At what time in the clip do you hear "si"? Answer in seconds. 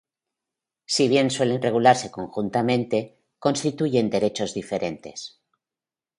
0.95-1.07